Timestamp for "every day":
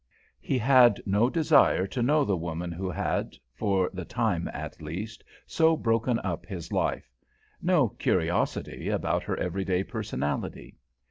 9.37-9.83